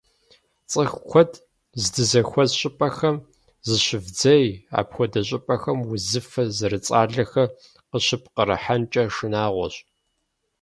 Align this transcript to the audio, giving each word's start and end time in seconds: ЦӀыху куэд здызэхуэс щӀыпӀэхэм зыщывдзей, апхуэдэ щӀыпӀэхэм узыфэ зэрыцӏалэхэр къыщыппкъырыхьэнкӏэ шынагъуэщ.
ЦӀыху 0.69 1.03
куэд 1.09 1.31
здызэхуэс 1.81 2.51
щӀыпӀэхэм 2.59 3.17
зыщывдзей, 3.67 4.45
апхуэдэ 4.79 5.21
щӀыпӀэхэм 5.27 5.79
узыфэ 5.93 6.43
зэрыцӏалэхэр 6.57 7.49
къыщыппкъырыхьэнкӏэ 7.89 9.03
шынагъуэщ. 9.15 9.75